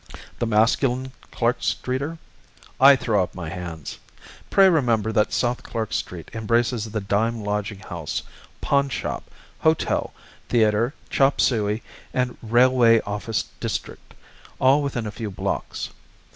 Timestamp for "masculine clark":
0.47-1.57